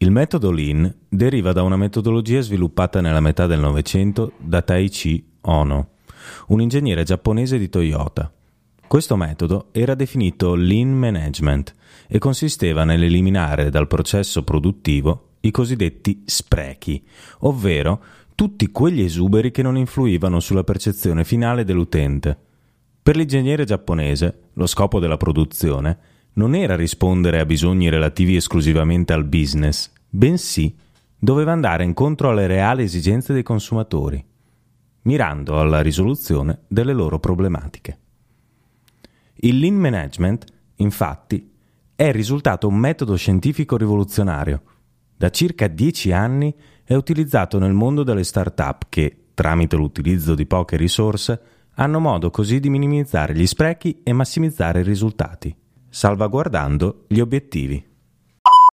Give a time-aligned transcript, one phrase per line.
[0.00, 5.88] Il metodo Lean deriva da una metodologia sviluppata nella metà del Novecento da Taichi Ono,
[6.48, 8.32] un ingegnere giapponese di Toyota.
[8.86, 11.74] Questo metodo era definito Lean Management
[12.06, 17.04] e consisteva nell'eliminare dal processo produttivo i cosiddetti sprechi,
[17.40, 18.00] ovvero
[18.36, 22.38] tutti quegli esuberi che non influivano sulla percezione finale dell'utente.
[23.02, 25.98] Per l'ingegnere giapponese, lo scopo della produzione
[26.38, 30.74] non era rispondere a bisogni relativi esclusivamente al business, bensì
[31.18, 34.24] doveva andare incontro alle reali esigenze dei consumatori,
[35.02, 37.98] mirando alla risoluzione delle loro problematiche.
[39.40, 40.44] Il lean management,
[40.76, 41.50] infatti,
[41.96, 44.62] è risultato un metodo scientifico rivoluzionario.
[45.16, 50.76] Da circa dieci anni è utilizzato nel mondo delle start-up che, tramite l'utilizzo di poche
[50.76, 51.40] risorse,
[51.74, 55.56] hanno modo così di minimizzare gli sprechi e massimizzare i risultati
[55.88, 57.87] salvaguardando gli obiettivi.